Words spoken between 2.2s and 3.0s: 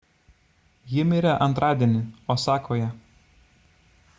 osakoje